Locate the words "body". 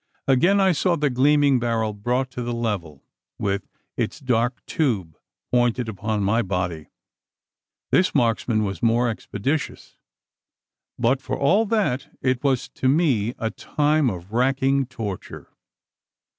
6.41-6.87